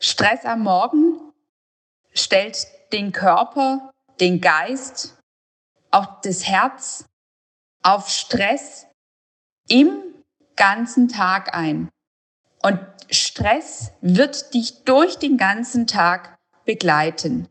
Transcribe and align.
Stress 0.00 0.44
am 0.44 0.62
Morgen 0.62 1.32
stellt 2.14 2.68
den 2.92 3.10
Körper, 3.10 3.90
den 4.20 4.40
Geist, 4.40 5.18
auch 5.90 6.20
das 6.20 6.46
Herz 6.46 7.04
auf 7.82 8.08
Stress 8.08 8.86
im 9.68 10.00
ganzen 10.54 11.08
Tag 11.08 11.52
ein. 11.52 11.88
Und 12.62 12.78
Stress 13.10 13.90
wird 14.00 14.54
dich 14.54 14.84
durch 14.84 15.18
den 15.18 15.36
ganzen 15.36 15.88
Tag 15.88 16.38
begleiten. 16.64 17.48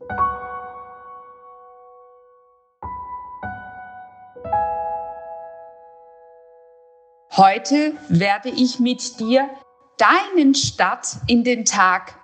Heute 7.36 7.92
werde 8.08 8.48
ich 8.48 8.80
mit 8.80 9.20
dir 9.20 9.50
deinen 9.98 10.54
Start 10.54 11.18
in 11.26 11.44
den 11.44 11.66
Tag 11.66 12.17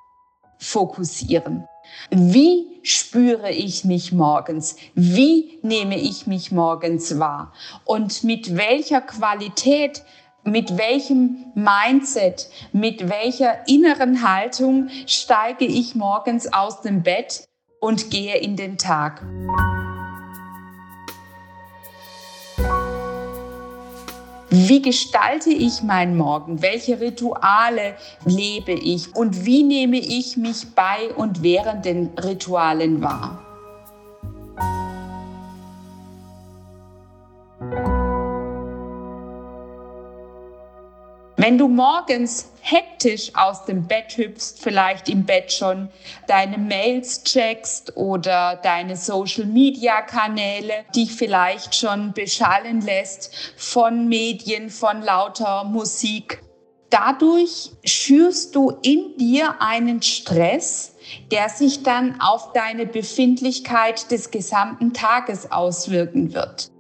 fokussieren. 0.65 1.69
Wie 2.11 2.81
spüre 2.83 3.51
ich 3.51 3.85
mich 3.85 4.13
morgens? 4.13 4.77
Wie 4.95 5.59
nehme 5.63 5.99
ich 5.99 6.27
mich 6.27 6.51
morgens 6.51 7.19
wahr? 7.19 7.53
Und 7.85 8.25
mit 8.25 8.57
welcher 8.57 9.01
Qualität, 9.01 10.03
mit 10.45 10.77
welchem 10.77 11.53
Mindset, 11.55 12.49
mit 12.73 13.09
welcher 13.09 13.69
inneren 13.69 14.29
Haltung 14.29 14.89
steige 15.07 15.65
ich 15.65 15.95
morgens 15.95 16.53
aus 16.53 16.81
dem 16.83 17.03
Bett 17.03 17.47
und 17.81 18.11
gehe 18.11 18.37
in 18.39 18.57
den 18.57 18.79
Tag? 18.79 19.23
Wie 24.57 24.81
gestalte 24.81 25.51
ich 25.51 25.83
meinen 25.83 26.17
Morgen? 26.17 26.63
Welche 26.63 27.01
Rituale 27.01 27.97
lebe 28.25 28.71
ich? 28.71 29.17
Und 29.17 29.45
wie 29.45 29.65
nehme 29.65 29.99
ich 29.99 30.37
mich 30.37 30.77
bei 30.77 31.13
und 31.17 31.43
während 31.43 31.85
den 31.85 32.11
Ritualen 32.17 33.03
wahr? 33.03 33.44
Wenn 41.45 41.59
du 41.59 41.69
morgens 41.69 42.51
hektisch 42.63 43.31
aus 43.35 43.67
dem 43.67 43.87
Bett 43.87 44.17
hüpfst, 44.17 44.55
vielleicht 44.63 45.11
im 45.11 45.27
Bett 45.27 45.53
schon 45.53 45.91
deine 46.27 46.57
Mails 46.57 47.23
checkst 47.23 47.99
oder 47.99 48.57
deine 48.63 48.97
Social-Media-Kanäle, 48.97 50.87
dich 50.97 51.13
vielleicht 51.13 51.75
schon 51.75 52.15
beschallen 52.15 52.81
lässt 52.81 53.53
von 53.59 54.09
Medien, 54.09 54.71
von 54.71 55.03
lauter 55.03 55.65
Musik, 55.65 56.43
dadurch 56.89 57.73
schürst 57.85 58.55
du 58.55 58.71
in 58.81 59.19
dir 59.19 59.61
einen 59.61 60.01
Stress, 60.01 60.95
der 61.31 61.51
sich 61.51 61.83
dann 61.83 62.23
auf 62.23 62.55
deine 62.55 62.87
Befindlichkeit 62.87 64.11
des 64.11 64.31
gesamten 64.31 64.95
Tages 64.95 65.53
auswirken 65.53 66.33
wird. 66.33 66.71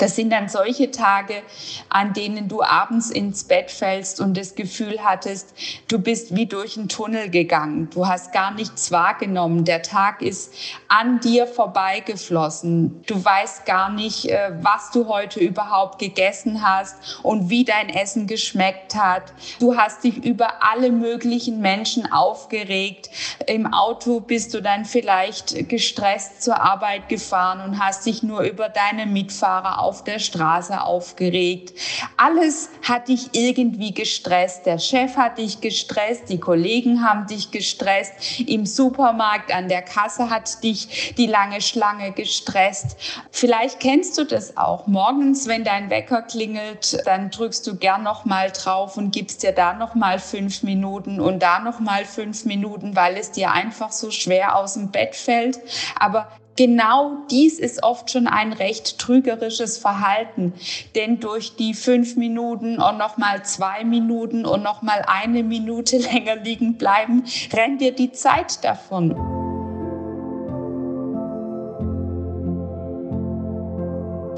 Das 0.00 0.16
sind 0.16 0.30
dann 0.30 0.48
solche 0.48 0.90
Tage, 0.90 1.42
an 1.90 2.14
denen 2.14 2.48
du 2.48 2.62
abends 2.62 3.10
ins 3.10 3.44
Bett 3.44 3.70
fällst 3.70 4.18
und 4.18 4.34
das 4.34 4.54
Gefühl 4.54 5.04
hattest, 5.04 5.54
du 5.88 5.98
bist 5.98 6.34
wie 6.34 6.46
durch 6.46 6.78
einen 6.78 6.88
Tunnel 6.88 7.28
gegangen. 7.28 7.90
Du 7.90 8.08
hast 8.08 8.32
gar 8.32 8.50
nichts 8.50 8.90
wahrgenommen. 8.90 9.66
Der 9.66 9.82
Tag 9.82 10.22
ist 10.22 10.54
an 10.88 11.20
dir 11.20 11.46
vorbeigeflossen. 11.46 13.02
Du 13.06 13.22
weißt 13.22 13.66
gar 13.66 13.90
nicht, 13.90 14.30
äh, 14.30 14.52
was 14.62 14.90
du 14.90 15.06
heute 15.06 15.38
überhaupt 15.38 15.98
gegessen 15.98 16.62
hast 16.66 16.96
und 17.22 17.50
wie 17.50 17.64
dein 17.64 17.90
Essen 17.90 18.26
geschmeckt 18.26 18.94
hat. 18.94 19.34
Du 19.58 19.76
hast 19.76 20.02
dich 20.04 20.16
über 20.24 20.62
alle 20.62 20.92
möglichen 20.92 21.60
Menschen 21.60 22.10
aufgeregt. 22.10 23.10
Im 23.46 23.70
Auto 23.74 24.20
bist 24.20 24.54
du 24.54 24.62
dann 24.62 24.86
vielleicht 24.86 25.68
gestresst 25.68 26.42
zur 26.42 26.58
Arbeit 26.58 27.10
gefahren 27.10 27.60
und 27.60 27.78
hast 27.78 28.06
dich 28.06 28.22
nur 28.22 28.40
über 28.40 28.70
deine 28.70 29.04
Mitfahrer 29.04 29.78
aufgeregt 29.78 29.89
auf 29.90 30.04
der 30.04 30.20
Straße 30.20 30.80
aufgeregt. 30.80 31.72
Alles 32.16 32.68
hat 32.88 33.08
dich 33.08 33.30
irgendwie 33.32 33.92
gestresst. 33.92 34.64
Der 34.64 34.78
Chef 34.78 35.16
hat 35.16 35.38
dich 35.38 35.60
gestresst, 35.60 36.28
die 36.28 36.38
Kollegen 36.38 37.02
haben 37.04 37.26
dich 37.26 37.50
gestresst, 37.50 38.12
im 38.46 38.66
Supermarkt 38.66 39.52
an 39.52 39.68
der 39.68 39.82
Kasse 39.82 40.30
hat 40.30 40.62
dich 40.62 41.14
die 41.18 41.26
lange 41.26 41.60
Schlange 41.60 42.12
gestresst. 42.12 42.96
Vielleicht 43.32 43.80
kennst 43.80 44.16
du 44.16 44.22
das 44.22 44.56
auch. 44.56 44.86
Morgens, 44.86 45.48
wenn 45.48 45.64
dein 45.64 45.90
Wecker 45.90 46.22
klingelt, 46.22 47.04
dann 47.04 47.30
drückst 47.30 47.66
du 47.66 47.74
gern 47.74 48.04
noch 48.04 48.24
mal 48.24 48.52
drauf 48.52 48.96
und 48.96 49.10
gibst 49.10 49.42
dir 49.42 49.50
da 49.50 49.72
noch 49.72 49.96
mal 49.96 50.20
fünf 50.20 50.62
Minuten 50.62 51.18
und 51.18 51.40
da 51.40 51.58
noch 51.58 51.80
mal 51.80 52.04
fünf 52.04 52.44
Minuten, 52.44 52.94
weil 52.94 53.16
es 53.16 53.32
dir 53.32 53.50
einfach 53.50 53.90
so 53.90 54.12
schwer 54.12 54.54
aus 54.54 54.74
dem 54.74 54.92
Bett 54.92 55.16
fällt. 55.16 55.58
Aber 55.98 56.28
Genau 56.60 57.16
dies 57.30 57.58
ist 57.58 57.82
oft 57.82 58.10
schon 58.10 58.26
ein 58.26 58.52
recht 58.52 58.98
trügerisches 58.98 59.78
Verhalten, 59.78 60.52
denn 60.94 61.18
durch 61.18 61.56
die 61.56 61.72
fünf 61.72 62.16
Minuten 62.16 62.78
und 62.78 62.98
nochmal 62.98 63.46
zwei 63.46 63.82
Minuten 63.82 64.44
und 64.44 64.62
nochmal 64.62 65.02
eine 65.06 65.42
Minute 65.42 65.96
länger 66.12 66.36
liegen 66.36 66.74
bleiben, 66.76 67.24
rennt 67.50 67.80
dir 67.80 67.92
die 67.92 68.12
Zeit 68.12 68.62
davon. 68.62 69.39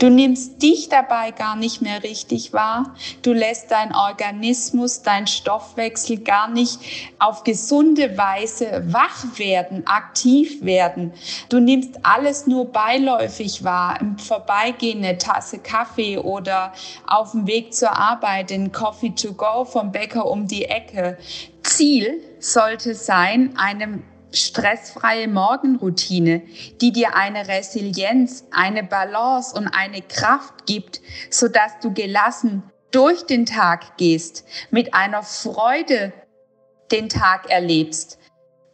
Du 0.03 0.11
nimmst 0.11 0.61
dich 0.61 0.89
dabei 0.89 1.31
gar 1.31 1.55
nicht 1.55 1.81
mehr 1.81 2.03
richtig 2.03 2.53
wahr. 2.53 2.93
Du 3.23 3.33
lässt 3.33 3.71
dein 3.71 3.95
Organismus, 3.95 5.03
dein 5.03 5.29
Stoffwechsel 5.29 6.19
gar 6.19 6.51
nicht 6.51 6.81
auf 7.21 7.45
gesunde 7.45 8.19
Weise 8.19 8.83
wach 8.89 9.39
werden, 9.39 9.87
aktiv 9.87 10.61
werden. 10.65 11.13
Du 11.51 11.61
nimmst 11.61 12.01
alles 12.03 12.49
nur 12.49 12.73
beiläufig 12.73 13.63
wahr. 13.63 14.01
Im 14.01 14.19
Vorbeigehen 14.19 15.05
eine 15.05 15.19
Tasse 15.19 15.61
Kaffee 15.61 16.19
oder 16.19 16.73
auf 17.07 17.31
dem 17.31 17.47
Weg 17.47 17.73
zur 17.73 17.97
Arbeit 17.97 18.51
den 18.51 18.73
Coffee 18.73 19.11
to 19.11 19.35
go 19.35 19.65
vom 19.65 19.93
Bäcker 19.93 20.29
um 20.29 20.49
die 20.49 20.65
Ecke. 20.65 21.17
Ziel 21.63 22.21
sollte 22.41 22.97
sein, 22.97 23.57
einem 23.57 24.03
stressfreie 24.33 25.29
Morgenroutine, 25.29 26.43
die 26.81 26.93
dir 26.93 27.15
eine 27.15 27.49
Resilienz, 27.49 28.45
eine 28.51 28.83
Balance 28.83 29.55
und 29.57 29.69
eine 29.69 30.03
Kraft 30.03 30.67
gibt, 30.67 31.01
so 31.31 31.49
dass 31.49 31.79
du 31.81 31.93
gelassen 31.93 32.63
durch 32.91 33.25
den 33.25 33.47
Tag 33.47 33.97
gehst, 33.97 34.45
mit 34.71 34.95
einer 34.95 35.23
Freude 35.23 36.13
den 36.91 37.09
Tag 37.09 37.49
erlebst, 37.51 38.19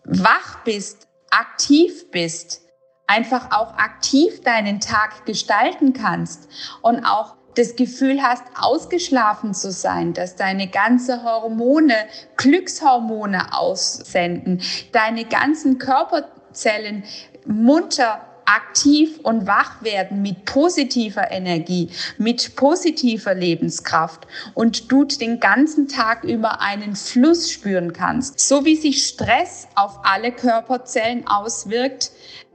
wach 0.04 0.64
bist, 0.64 1.06
aktiv 1.30 2.10
bist, 2.10 2.62
einfach 3.06 3.52
auch 3.52 3.74
aktiv 3.74 4.42
deinen 4.42 4.80
Tag 4.80 5.24
gestalten 5.24 5.92
kannst 5.92 6.48
und 6.82 7.04
auch 7.04 7.37
das 7.58 7.74
Gefühl 7.74 8.22
hast, 8.22 8.44
ausgeschlafen 8.56 9.52
zu 9.52 9.72
sein, 9.72 10.14
dass 10.14 10.36
deine 10.36 10.68
ganze 10.68 11.24
Hormone, 11.24 11.94
Glückshormone 12.36 13.52
aussenden, 13.52 14.62
deine 14.92 15.24
ganzen 15.24 15.78
Körperzellen 15.78 17.02
munter 17.46 18.20
aktiv 18.48 19.20
und 19.24 19.46
wach 19.46 19.82
werden 19.82 20.22
mit 20.22 20.46
positiver 20.46 21.30
Energie, 21.30 21.90
mit 22.16 22.56
positiver 22.56 23.34
Lebenskraft 23.34 24.26
und 24.54 24.90
du 24.90 25.04
den 25.04 25.38
ganzen 25.38 25.86
Tag 25.86 26.24
über 26.24 26.60
einen 26.62 26.96
Fluss 26.96 27.50
spüren 27.50 27.92
kannst. 27.92 28.40
So 28.40 28.64
wie 28.64 28.76
sich 28.76 29.06
Stress 29.06 29.68
auf 29.74 30.00
alle 30.04 30.32
Körperzellen 30.32 31.26
auswirkt, 31.26 32.10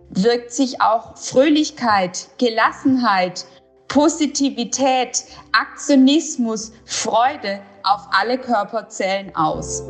wirkt 0.10 0.52
sich 0.52 0.82
auch 0.82 1.18
Fröhlichkeit, 1.18 2.28
Gelassenheit, 2.40 3.46
Positivität, 3.94 5.24
Aktionismus, 5.52 6.72
Freude 6.84 7.62
auf 7.84 8.02
alle 8.10 8.40
Körperzellen 8.40 9.36
aus. 9.36 9.82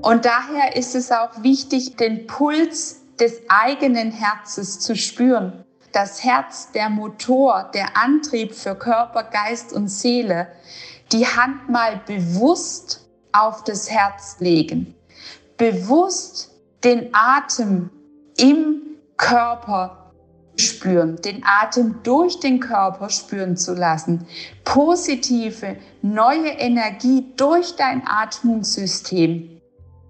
Und 0.00 0.24
daher 0.24 0.74
ist 0.74 0.94
es 0.94 1.12
auch 1.12 1.42
wichtig, 1.42 1.98
den 1.98 2.26
Puls 2.26 3.02
des 3.20 3.42
eigenen 3.48 4.10
Herzens 4.10 4.80
zu 4.80 4.96
spüren. 4.96 5.66
Das 5.92 6.24
Herz, 6.24 6.72
der 6.72 6.88
Motor, 6.88 7.70
der 7.74 7.94
Antrieb 7.94 8.54
für 8.54 8.74
Körper, 8.74 9.24
Geist 9.24 9.74
und 9.74 9.88
Seele. 9.88 10.48
Die 11.12 11.26
Hand 11.26 11.68
mal 11.68 12.00
bewusst 12.06 13.06
auf 13.32 13.64
das 13.64 13.90
Herz 13.90 14.36
legen. 14.38 14.94
Bewusst 15.58 16.52
den 16.84 17.10
Atem 17.12 17.90
im 18.38 18.87
Körper 19.18 20.12
spüren, 20.56 21.16
den 21.16 21.44
Atem 21.44 21.96
durch 22.02 22.40
den 22.40 22.60
Körper 22.60 23.10
spüren 23.10 23.56
zu 23.56 23.74
lassen, 23.74 24.26
positive, 24.64 25.76
neue 26.02 26.48
Energie 26.48 27.26
durch 27.36 27.76
dein 27.76 28.02
Atmungssystem 28.06 29.57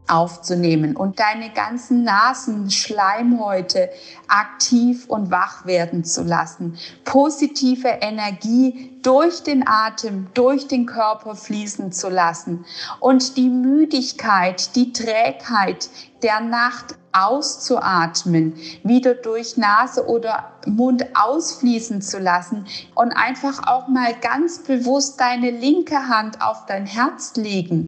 aufzunehmen 0.09 0.97
und 0.97 1.21
deine 1.21 1.51
ganzen 1.51 2.05
Nasenschleimhäute 2.05 3.91
aktiv 4.29 5.07
und 5.09 5.31
wach 5.31 5.67
werden 5.67 6.05
zu 6.05 6.23
lassen. 6.23 6.79
Positive 7.05 7.89
Energie 8.01 8.99
durch 9.03 9.43
den 9.43 9.67
Atem, 9.67 10.29
durch 10.35 10.69
den 10.69 10.87
Körper 10.87 11.35
fließen 11.35 11.93
zu 11.93 12.09
lassen 12.09 12.65
und 13.01 13.37
die 13.37 13.49
Müdigkeit, 13.49 14.75
die 14.77 14.93
Trägheit 14.93 15.89
der 16.23 16.41
Nacht 16.41 16.97
auszuatmen, 17.13 18.55
wieder 18.83 19.15
durch 19.15 19.57
Nase 19.57 20.07
oder 20.07 20.53
Mund 20.67 21.07
ausfließen 21.15 22.03
zu 22.03 22.19
lassen 22.19 22.67
und 22.95 23.13
einfach 23.13 23.67
auch 23.67 23.89
mal 23.89 24.15
ganz 24.21 24.59
bewusst 24.63 25.21
deine 25.21 25.51
linke 25.51 26.09
Hand 26.09 26.43
auf 26.43 26.67
dein 26.67 26.87
Herz 26.87 27.37
legen 27.37 27.87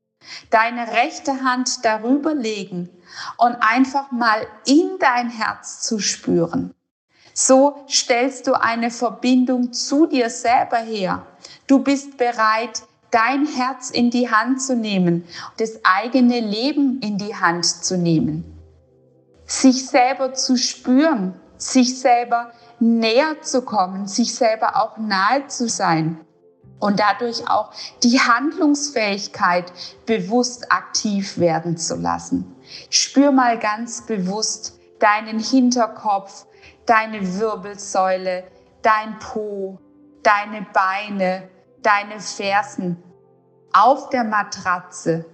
deine 0.51 0.93
rechte 0.93 1.43
Hand 1.43 1.85
darüber 1.85 2.35
legen 2.35 2.89
und 3.37 3.57
einfach 3.61 4.11
mal 4.11 4.47
in 4.67 4.99
dein 4.99 5.31
Herz 5.31 5.83
zu 5.83 5.99
spüren. 5.99 6.75
So 7.33 7.85
stellst 7.89 8.47
du 8.47 8.61
eine 8.61 8.91
Verbindung 8.91 9.73
zu 9.73 10.07
dir 10.07 10.31
selber 10.31 10.79
her. 10.79 11.27
Du 11.67 11.79
bist 11.79 12.17
bereit, 12.17 12.83
dein 13.11 13.47
Herz 13.47 13.91
in 13.91 14.11
die 14.11 14.31
Hand 14.31 14.63
zu 14.63 14.77
nehmen, 14.77 15.25
das 15.57 15.81
eigene 15.85 16.41
Leben 16.41 17.01
in 17.01 17.19
die 17.19 17.35
Hand 17.35 17.65
zu 17.67 17.97
nehmen. 17.97 18.45
Sich 19.47 19.87
selber 19.87 20.35
zu 20.35 20.57
spüren, 20.57 21.35
sich 21.57 21.99
selber 21.99 22.53
näher 22.79 23.43
zu 23.43 23.63
kommen, 23.63 24.07
sich 24.07 24.35
selber 24.35 24.77
auch 24.77 24.97
nahe 24.97 25.47
zu 25.49 25.69
sein 25.69 26.21
und 26.81 26.99
dadurch 26.99 27.49
auch 27.49 27.71
die 28.03 28.19
Handlungsfähigkeit 28.19 29.73
bewusst 30.07 30.73
aktiv 30.73 31.39
werden 31.39 31.77
zu 31.77 31.95
lassen. 31.97 32.57
Spür 32.89 33.31
mal 33.31 33.59
ganz 33.59 34.07
bewusst 34.07 34.79
deinen 34.99 35.39
Hinterkopf, 35.39 36.47
deine 36.87 37.39
Wirbelsäule, 37.39 38.45
dein 38.83 39.19
Po, 39.19 39.79
deine 40.23 40.67
Beine, 40.73 41.49
deine 41.83 42.21
Fersen 42.21 43.03
auf 43.73 44.11
der 44.11 44.25
Matratze 44.25 45.25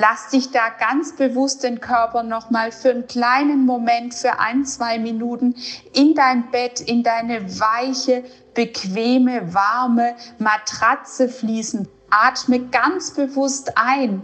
Lass 0.00 0.28
dich 0.28 0.50
da 0.50 0.70
ganz 0.70 1.14
bewusst 1.14 1.62
den 1.62 1.78
Körper 1.78 2.22
nochmal 2.22 2.72
für 2.72 2.88
einen 2.88 3.06
kleinen 3.06 3.66
Moment, 3.66 4.14
für 4.14 4.38
ein, 4.40 4.64
zwei 4.64 4.98
Minuten 4.98 5.54
in 5.92 6.14
dein 6.14 6.50
Bett, 6.50 6.80
in 6.80 7.02
deine 7.02 7.60
weiche, 7.60 8.24
bequeme, 8.54 9.52
warme 9.52 10.16
Matratze 10.38 11.28
fließen. 11.28 11.86
Atme 12.08 12.68
ganz 12.68 13.10
bewusst 13.10 13.76
ein 13.76 14.22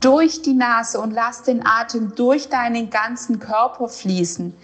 durch 0.00 0.40
die 0.40 0.54
Nase 0.54 0.98
und 0.98 1.10
lass 1.10 1.42
den 1.42 1.66
Atem 1.66 2.14
durch 2.14 2.48
deinen 2.48 2.88
ganzen 2.88 3.38
Körper 3.38 3.86
fließen. 3.86 4.56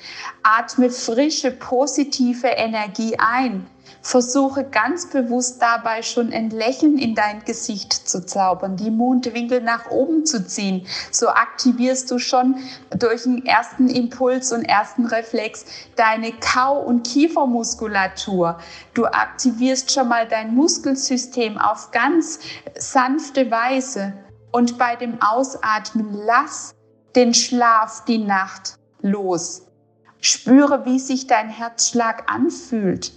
Atme 0.43 0.89
frische, 0.89 1.51
positive 1.51 2.47
Energie 2.47 3.19
ein. 3.19 3.67
Versuche 4.06 4.62
ganz 4.62 5.11
bewusst 5.11 5.61
dabei 5.61 6.00
schon 6.00 6.32
ein 6.32 6.50
Lächeln 6.50 6.97
in 6.97 7.17
dein 7.17 7.44
Gesicht 7.44 7.93
zu 7.93 8.25
zaubern, 8.25 8.76
die 8.76 8.93
Mundwinkel 8.93 9.61
nach 9.61 9.91
oben 9.91 10.25
zu 10.25 10.47
ziehen. 10.47 10.87
So 11.11 11.29
aktivierst 11.29 12.08
du 12.12 12.20
schon 12.20 12.55
durch 12.97 13.25
den 13.25 13.44
ersten 13.44 13.88
Impuls 13.88 14.53
und 14.53 14.62
ersten 14.62 15.06
Reflex 15.06 15.64
deine 15.97 16.31
Kau- 16.31 16.82
und 16.82 17.05
Kiefermuskulatur. 17.05 18.61
Du 18.94 19.06
aktivierst 19.06 19.91
schon 19.91 20.06
mal 20.06 20.29
dein 20.29 20.55
Muskelsystem 20.55 21.59
auf 21.59 21.91
ganz 21.91 22.38
sanfte 22.79 23.50
Weise. 23.50 24.12
Und 24.52 24.79
bei 24.79 24.94
dem 24.94 25.20
Ausatmen 25.20 26.17
lass 26.25 26.76
den 27.17 27.35
Schlaf, 27.35 28.05
die 28.05 28.19
Nacht 28.19 28.79
los. 29.00 29.67
Spüre, 30.20 30.85
wie 30.85 31.00
sich 31.00 31.26
dein 31.26 31.49
Herzschlag 31.49 32.31
anfühlt. 32.32 33.11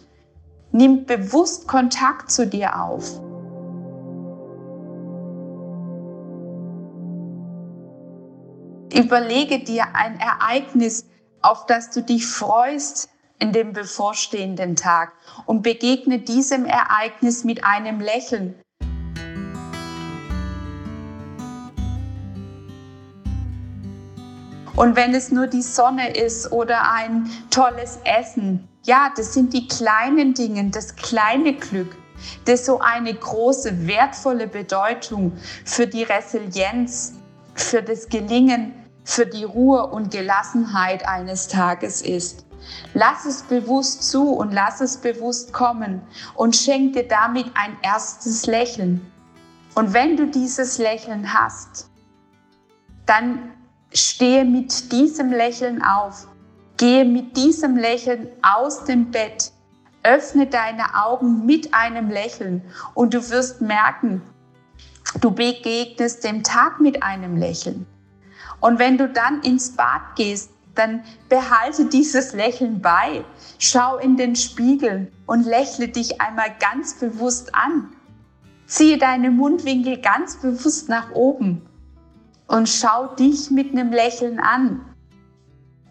Nimm 0.71 1.06
bewusst 1.06 1.68
Kontakt 1.68 2.31
zu 2.31 2.45
dir 2.45 2.80
auf. 2.80 3.19
Überlege 8.94 9.60
dir 9.63 9.95
ein 9.95 10.19
Ereignis, 10.19 11.06
auf 11.42 11.66
das 11.66 11.89
du 11.89 12.01
dich 12.01 12.27
freust 12.27 13.10
in 13.39 13.51
dem 13.51 13.74
bevorstehenden 13.74 14.75
Tag 14.75 15.13
und 15.45 15.63
begegne 15.63 16.19
diesem 16.19 16.66
Ereignis 16.66 17.44
mit 17.44 17.63
einem 17.63 18.00
Lächeln. 18.00 18.56
Und 24.75 24.95
wenn 24.95 25.13
es 25.13 25.31
nur 25.31 25.48
die 25.48 25.62
Sonne 25.62 26.16
ist 26.16 26.51
oder 26.51 26.92
ein 26.92 27.30
tolles 27.50 28.00
Essen, 28.06 28.68
ja, 28.89 29.13
das 29.15 29.36
sind 29.36 29.53
die 29.53 29.68
kleinen 29.68 30.33
Dinge, 30.33 30.68
das 30.71 30.95
kleine 30.95 31.53
Glück, 31.53 31.95
das 32.45 32.65
so 32.65 32.80
eine 32.80 33.13
große, 33.13 33.86
wertvolle 33.86 34.47
Bedeutung 34.47 35.33
für 35.63 35.86
die 35.86 36.01
Resilienz, 36.01 37.13
für 37.53 37.83
das 37.83 38.09
Gelingen, 38.09 38.74
für 39.03 39.27
die 39.27 39.44
Ruhe 39.44 39.86
und 39.86 40.09
Gelassenheit 40.09 41.07
eines 41.07 41.47
Tages 41.47 42.01
ist. 42.01 42.47
Lass 42.95 43.25
es 43.25 43.44
bewusst 43.44 44.09
zu 44.09 44.31
und 44.33 44.53
lass 44.53 44.81
es 44.81 44.97
bewusst 44.97 45.53
kommen 45.53 46.01
und 46.33 46.56
schenk 46.56 46.94
dir 46.94 47.07
damit 47.07 47.45
ein 47.53 47.77
erstes 47.83 48.47
Lächeln. 48.47 49.06
Und 49.75 49.94
wenn 49.94 50.18
du 50.18 50.25
dieses 50.25 50.80
Lächeln 50.80 51.31
hast, 51.31 51.92
dann 53.06 53.51
stehe 53.94 54.45
mit 54.45 54.92
diesem 54.92 55.31
Lächeln 55.31 55.83
auf 55.83 56.27
Gehe 56.80 57.04
mit 57.04 57.36
diesem 57.36 57.76
Lächeln 57.76 58.30
aus 58.42 58.86
dem 58.86 59.12
Bett, 59.12 59.52
öffne 60.04 60.48
deine 60.48 60.86
Augen 61.06 61.46
mit 61.46 61.74
einem 61.74 62.10
Lächeln 62.10 62.62
und 62.94 63.14
du 63.14 63.30
wirst 63.30 63.60
merken, 63.60 64.22
du 65.20 65.30
begegnest 65.30 66.24
dem 66.24 66.42
Tag 66.42 66.80
mit 66.80 67.04
einem 67.04 67.36
Lächeln. 67.36 67.86
Und 68.62 68.80
wenn 68.80 68.98
du 68.98 69.10
dann 69.10 69.42
ins 69.42 69.76
Bad 69.76 70.16
gehst, 70.16 70.52
dann 70.74 71.04
behalte 71.28 71.84
dieses 71.84 72.31
Lächeln 72.31 72.81
bei. 72.81 73.26
Schau 73.58 73.98
in 73.98 74.16
den 74.16 74.38
Spiegel 74.38 75.12
und 75.26 75.46
lächle 75.46 75.90
dich 75.90 76.22
einmal 76.22 76.56
ganz 76.62 76.94
bewusst 76.94 77.54
an. 77.54 77.90
Ziehe 78.68 78.98
deine 78.98 79.31
Mundwinkel 79.31 80.00
ganz 80.00 80.38
bewusst 80.38 80.88
nach 80.88 81.12
oben 81.12 81.62
und 82.48 82.70
schau 82.70 83.08
dich 83.16 83.52
mit 83.52 83.74
einem 83.74 83.92
Lächeln 83.92 84.40
an. 84.40 84.88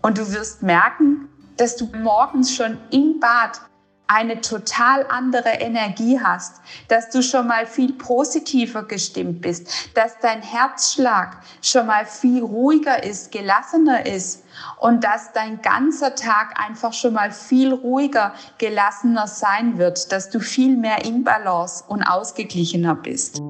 Und 0.03 0.19
du 0.19 0.33
wirst 0.33 0.63
merken, 0.63 1.29
dass 1.57 1.77
du 1.77 1.87
morgens 1.97 2.55
schon 2.55 2.79
im 2.91 3.21
Bad 3.21 3.61
eine 4.09 4.41
total 4.41 5.07
andere 5.11 5.51
Energie 5.51 6.19
hast, 6.19 6.63
dass 6.89 7.11
du 7.11 7.23
schon 7.23 7.47
mal 7.47 7.67
viel 7.67 7.93
positiver 7.93 8.83
gestimmt 8.83 9.43
bist, 9.43 9.71
dass 9.95 10.19
dein 10.21 10.41
Herzschlag 10.41 11.37
schon 11.61 11.87
mal 11.87 12.07
viel 12.07 12.43
ruhiger 12.43 13.05
ist, 13.05 13.31
gelassener 13.33 14.07
ist 14.07 14.45
und 14.81 15.05
dass 15.05 15.33
dein 15.35 15.61
ganzer 15.61 16.15
Tag 16.15 16.59
einfach 16.59 16.95
schon 16.95 17.13
mal 17.13 17.31
viel 17.31 17.73
ruhiger, 17.73 18.33
gelassener 18.57 19.27
sein 19.27 19.77
wird, 19.77 20.11
dass 20.11 20.31
du 20.31 20.41
viel 20.41 20.77
mehr 20.77 21.05
in 21.05 21.23
Balance 21.23 21.85
und 21.87 22.03
ausgeglichener 22.03 22.95
bist. 22.95 23.43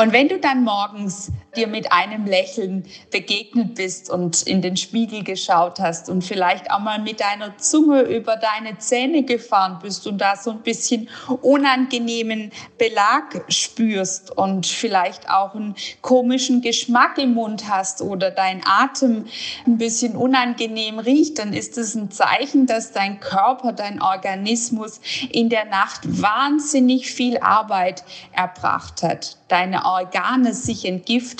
Und 0.00 0.12
wenn 0.12 0.28
du 0.28 0.38
dann 0.38 0.64
morgens 0.64 1.30
dir 1.56 1.66
mit 1.66 1.92
einem 1.92 2.26
Lächeln 2.26 2.84
begegnet 3.10 3.74
bist 3.74 4.10
und 4.10 4.42
in 4.42 4.62
den 4.62 4.76
Spiegel 4.76 5.24
geschaut 5.24 5.80
hast 5.80 6.08
und 6.08 6.22
vielleicht 6.22 6.70
auch 6.70 6.78
mal 6.78 7.00
mit 7.00 7.20
deiner 7.20 7.58
Zunge 7.58 8.02
über 8.02 8.36
deine 8.36 8.78
Zähne 8.78 9.24
gefahren 9.24 9.78
bist 9.82 10.06
und 10.06 10.18
da 10.18 10.36
so 10.36 10.50
ein 10.50 10.62
bisschen 10.62 11.08
unangenehmen 11.42 12.52
Belag 12.78 13.44
spürst 13.48 14.36
und 14.36 14.66
vielleicht 14.66 15.28
auch 15.28 15.54
einen 15.54 15.74
komischen 16.02 16.60
Geschmack 16.62 17.18
im 17.18 17.34
Mund 17.34 17.68
hast 17.68 18.02
oder 18.02 18.30
dein 18.30 18.62
Atem 18.64 19.26
ein 19.66 19.78
bisschen 19.78 20.16
unangenehm 20.16 20.98
riecht, 20.98 21.38
dann 21.38 21.52
ist 21.52 21.78
es 21.78 21.94
ein 21.94 22.10
Zeichen, 22.10 22.66
dass 22.66 22.92
dein 22.92 23.20
Körper, 23.20 23.72
dein 23.72 24.00
Organismus 24.00 25.00
in 25.30 25.48
der 25.48 25.64
Nacht 25.64 26.00
wahnsinnig 26.04 27.10
viel 27.10 27.38
Arbeit 27.38 28.04
erbracht 28.32 29.02
hat. 29.02 29.36
Deine 29.48 29.84
Organe 29.84 30.54
sich 30.54 30.84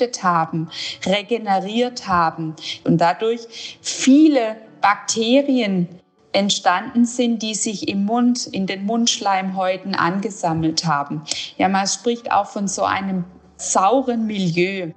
entgiftet 0.01 0.23
haben, 0.23 0.69
regeneriert 1.05 2.09
haben 2.09 2.55
und 2.85 3.01
dadurch 3.01 3.79
viele 3.81 4.57
Bakterien 4.81 5.89
entstanden 6.33 7.05
sind, 7.05 7.43
die 7.43 7.55
sich 7.55 7.89
im 7.89 8.05
Mund, 8.05 8.47
in 8.47 8.67
den 8.67 8.87
Mundschleimhäuten 8.87 9.95
angesammelt 9.95 10.85
haben. 10.85 11.23
Ja, 11.59 11.69
man 11.69 11.87
spricht 11.87 12.31
auch 12.31 12.47
von 12.47 12.69
so 12.69 12.85
einem 12.85 13.25
sauren 13.57 14.27
Milieu. 14.27 14.93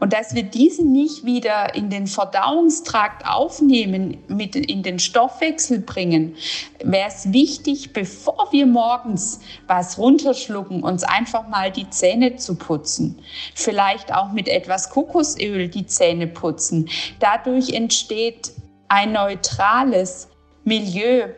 Und 0.00 0.12
dass 0.12 0.34
wir 0.34 0.42
diese 0.42 0.84
nicht 0.84 1.24
wieder 1.24 1.74
in 1.74 1.90
den 1.90 2.06
Verdauungstrakt 2.06 3.26
aufnehmen, 3.26 4.18
mit 4.28 4.56
in 4.56 4.82
den 4.82 4.98
Stoffwechsel 4.98 5.80
bringen, 5.80 6.36
wäre 6.82 7.08
es 7.08 7.32
wichtig, 7.32 7.92
bevor 7.92 8.48
wir 8.50 8.66
morgens 8.66 9.40
was 9.66 9.98
runterschlucken, 9.98 10.82
uns 10.82 11.04
einfach 11.04 11.48
mal 11.48 11.70
die 11.70 11.88
Zähne 11.90 12.36
zu 12.36 12.56
putzen. 12.56 13.20
Vielleicht 13.54 14.12
auch 14.12 14.32
mit 14.32 14.48
etwas 14.48 14.90
Kokosöl 14.90 15.68
die 15.68 15.86
Zähne 15.86 16.26
putzen. 16.26 16.88
Dadurch 17.20 17.70
entsteht 17.70 18.52
ein 18.88 19.12
neutrales 19.12 20.28
Milieu. 20.64 21.28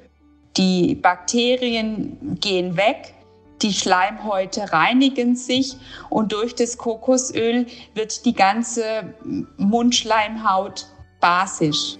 Die 0.56 0.94
Bakterien 0.94 2.38
gehen 2.40 2.76
weg 2.76 3.14
die 3.62 3.72
Schleimhäute 3.72 4.72
reinigen 4.72 5.36
sich 5.36 5.76
und 6.10 6.32
durch 6.32 6.54
das 6.54 6.76
Kokosöl 6.76 7.66
wird 7.94 8.24
die 8.24 8.34
ganze 8.34 9.14
Mundschleimhaut 9.56 10.86
basisch. 11.20 11.96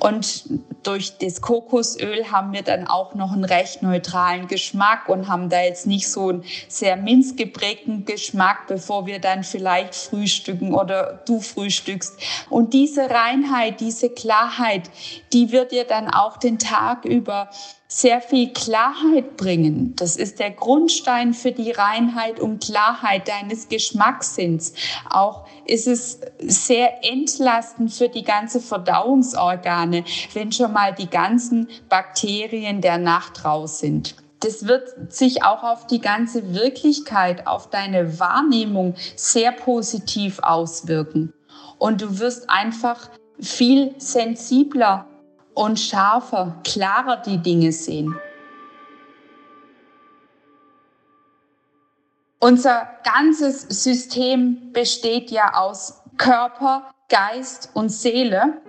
Und 0.00 0.44
durch 0.82 1.18
das 1.18 1.40
Kokosöl 1.40 2.30
haben 2.30 2.52
wir 2.52 2.62
dann 2.62 2.86
auch 2.86 3.14
noch 3.14 3.32
einen 3.32 3.44
recht 3.44 3.82
neutralen 3.82 4.46
Geschmack 4.46 5.08
und 5.08 5.28
haben 5.28 5.48
da 5.48 5.60
jetzt 5.60 5.86
nicht 5.86 6.08
so 6.08 6.28
einen 6.28 6.44
sehr 6.68 6.96
minzgeprägten 6.96 8.04
Geschmack, 8.04 8.66
bevor 8.68 9.06
wir 9.06 9.20
dann 9.20 9.44
vielleicht 9.44 9.94
frühstücken 9.94 10.74
oder 10.74 11.22
du 11.26 11.40
frühstückst. 11.40 12.18
Und 12.48 12.72
diese 12.74 13.10
Reinheit, 13.10 13.80
diese 13.80 14.10
Klarheit, 14.10 14.90
die 15.32 15.52
wird 15.52 15.72
dir 15.72 15.84
dann 15.84 16.08
auch 16.08 16.36
den 16.36 16.58
Tag 16.58 17.04
über 17.04 17.50
sehr 17.90 18.20
viel 18.20 18.52
Klarheit 18.52 19.38
bringen. 19.38 19.96
Das 19.96 20.16
ist 20.16 20.38
der 20.38 20.50
Grundstein 20.50 21.32
für 21.32 21.52
die 21.52 21.72
Reinheit 21.72 22.38
und 22.38 22.62
Klarheit 22.62 23.26
deines 23.28 23.68
Geschmackssinns. 23.68 24.74
Auch 25.08 25.46
ist 25.64 25.86
es 25.86 26.20
sehr 26.38 27.02
entlastend 27.02 27.90
für 27.90 28.10
die 28.10 28.24
ganze 28.24 28.60
Verdauungsorgane, 28.60 30.04
wenn 30.34 30.52
schon 30.52 30.74
mal 30.74 30.94
die 30.94 31.08
ganzen 31.08 31.68
Bakterien 31.88 32.82
der 32.82 32.98
Nacht 32.98 33.46
raus 33.46 33.78
sind. 33.78 34.16
Das 34.40 34.66
wird 34.66 35.12
sich 35.12 35.42
auch 35.42 35.62
auf 35.64 35.86
die 35.86 36.00
ganze 36.00 36.54
Wirklichkeit, 36.54 37.46
auf 37.46 37.70
deine 37.70 38.20
Wahrnehmung 38.20 38.94
sehr 39.16 39.50
positiv 39.50 40.40
auswirken. 40.40 41.32
Und 41.78 42.02
du 42.02 42.18
wirst 42.18 42.50
einfach 42.50 43.08
viel 43.40 43.94
sensibler 43.98 45.06
und 45.58 45.80
scharfer, 45.80 46.54
klarer 46.62 47.16
die 47.16 47.38
Dinge 47.38 47.72
sehen. 47.72 48.16
Unser 52.38 52.88
ganzes 53.02 53.62
System 53.62 54.72
besteht 54.72 55.32
ja 55.32 55.54
aus 55.54 56.00
Körper, 56.16 56.92
Geist 57.08 57.70
und 57.74 57.88
Seele. 57.88 58.60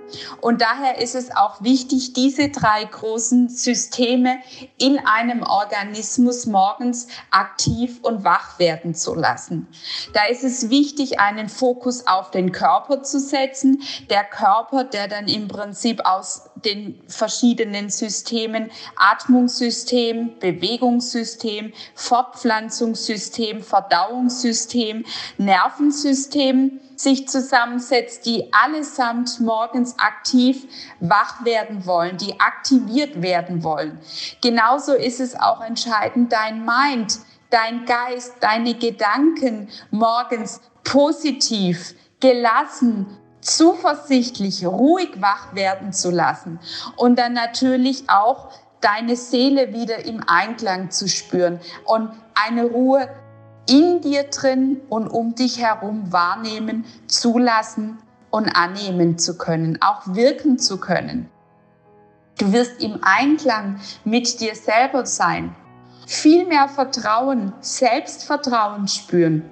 Und 0.41 0.62
daher 0.62 0.98
ist 1.00 1.13
es 1.13 1.29
auch 1.36 1.62
wichtig, 1.62 2.13
diese 2.13 2.50
drei 2.50 2.86
großen 2.86 3.50
Systeme 3.50 4.39
in 4.79 4.98
einem 4.98 5.43
Organismus 5.43 6.48
morgens 6.48 7.08
aktiv 7.29 8.00
und 8.01 8.24
wach 8.24 8.58
werden 8.58 8.96
zu 8.96 9.13
lassen. 9.13 9.67
Da 10.13 10.25
ist 10.25 10.43
es 10.43 10.69
wichtig, 10.69 11.19
einen 11.19 11.50
Fokus 11.50 12.08
auf 12.08 12.31
den 12.31 12.51
Körper 12.51 13.03
zu 13.03 13.19
setzen. 13.19 13.84
Der 14.10 14.24
Körper, 14.24 14.86
der 14.86 15.08
dann 15.08 15.27
im 15.27 15.48
Prinzip 15.48 16.03
aus 16.05 16.49
den 16.65 17.01
verschiedenen 17.07 17.89
Systemen, 17.89 18.71
Atmungssystem, 18.95 20.39
Bewegungssystem, 20.39 21.73
Fortpflanzungssystem, 21.95 23.61
Verdauungssystem, 23.61 25.05
Nervensystem, 25.37 26.79
sich 26.95 27.29
zusammensetzt, 27.29 28.25
die 28.25 28.51
allesamt 28.51 29.39
morgens 29.39 29.97
aktiv 29.99 30.67
wach 30.99 31.45
werden 31.45 31.85
wollen, 31.85 32.17
die 32.17 32.37
aktiviert 32.41 33.21
werden 33.21 33.63
wollen. 33.63 33.99
Genauso 34.41 34.93
ist 34.93 35.21
es 35.21 35.39
auch 35.39 35.61
entscheidend, 35.61 36.33
dein 36.33 36.65
Mind, 36.65 37.19
dein 37.51 37.85
Geist, 37.85 38.33
deine 38.41 38.73
Gedanken 38.73 39.69
morgens 39.91 40.59
positiv, 40.83 41.95
gelassen, 42.19 43.17
zuversichtlich, 43.41 44.65
ruhig 44.65 45.22
wach 45.22 45.53
werden 45.55 45.93
zu 45.93 46.12
lassen 46.12 46.60
und 46.96 47.17
dann 47.17 47.34
natürlich 47.34 48.10
auch 48.10 48.50
deine 48.81 49.15
Seele 49.15 49.74
wieder 49.74 50.05
im 50.05 50.24
Einklang 50.27 50.91
zu 50.91 51.08
spüren 51.08 51.60
und 51.86 52.12
eine 52.34 52.65
Ruhe 52.65 53.10
in 53.69 54.01
dir 54.01 54.24
drin 54.24 54.81
und 54.89 55.08
um 55.08 55.36
dich 55.36 55.60
herum 55.60 56.12
wahrnehmen, 56.12 56.86
zulassen 57.08 58.00
und 58.31 58.50
annehmen 58.50 59.17
zu 59.17 59.38
können, 59.38 59.79
auch 59.81 60.01
wirken 60.08 60.58
zu 60.58 60.79
können. 60.79 61.29
Du 62.39 62.53
wirst 62.53 62.81
im 62.81 63.00
Einklang 63.01 63.79
mit 64.05 64.39
dir 64.39 64.55
selber 64.55 65.05
sein, 65.05 65.55
viel 66.08 66.46
mehr 66.46 66.67
Vertrauen, 66.67 67.53
Selbstvertrauen 67.60 68.88
spüren 68.88 69.51